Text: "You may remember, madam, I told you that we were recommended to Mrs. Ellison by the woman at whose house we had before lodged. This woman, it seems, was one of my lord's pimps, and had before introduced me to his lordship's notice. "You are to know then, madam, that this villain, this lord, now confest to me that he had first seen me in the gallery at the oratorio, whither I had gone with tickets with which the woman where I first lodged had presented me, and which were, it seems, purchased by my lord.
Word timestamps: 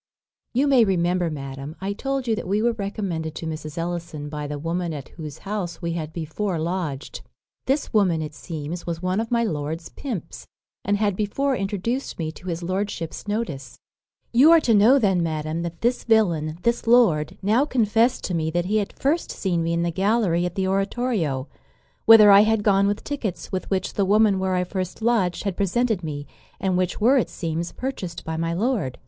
"You 0.53 0.65
may 0.65 0.83
remember, 0.83 1.29
madam, 1.29 1.75
I 1.79 1.93
told 1.93 2.25
you 2.27 2.35
that 2.35 2.47
we 2.47 2.59
were 2.59 2.71
recommended 2.71 3.35
to 3.35 3.45
Mrs. 3.45 3.77
Ellison 3.77 4.29
by 4.29 4.47
the 4.47 4.57
woman 4.57 4.93
at 4.93 5.09
whose 5.09 5.37
house 5.45 5.79
we 5.79 5.91
had 5.91 6.11
before 6.11 6.57
lodged. 6.57 7.21
This 7.67 7.93
woman, 7.93 8.19
it 8.19 8.33
seems, 8.33 8.87
was 8.87 9.03
one 9.03 9.19
of 9.19 9.29
my 9.29 9.43
lord's 9.43 9.89
pimps, 9.89 10.47
and 10.83 10.97
had 10.97 11.15
before 11.15 11.55
introduced 11.55 12.17
me 12.17 12.31
to 12.31 12.47
his 12.47 12.63
lordship's 12.63 13.27
notice. 13.27 13.77
"You 14.33 14.49
are 14.49 14.59
to 14.61 14.73
know 14.73 14.97
then, 14.97 15.21
madam, 15.21 15.61
that 15.61 15.81
this 15.81 16.03
villain, 16.03 16.57
this 16.63 16.87
lord, 16.87 17.37
now 17.43 17.63
confest 17.65 18.23
to 18.23 18.33
me 18.33 18.49
that 18.49 18.65
he 18.65 18.77
had 18.77 18.93
first 18.97 19.29
seen 19.31 19.61
me 19.61 19.71
in 19.71 19.83
the 19.83 19.91
gallery 19.91 20.47
at 20.47 20.55
the 20.55 20.67
oratorio, 20.67 21.47
whither 22.05 22.31
I 22.31 22.41
had 22.41 22.63
gone 22.63 22.87
with 22.87 23.03
tickets 23.03 23.51
with 23.51 23.69
which 23.69 23.93
the 23.93 24.05
woman 24.05 24.39
where 24.39 24.55
I 24.55 24.63
first 24.63 25.03
lodged 25.03 25.43
had 25.43 25.55
presented 25.55 26.03
me, 26.03 26.25
and 26.59 26.75
which 26.75 26.99
were, 26.99 27.19
it 27.19 27.29
seems, 27.29 27.71
purchased 27.71 28.25
by 28.25 28.35
my 28.35 28.51
lord. 28.51 28.97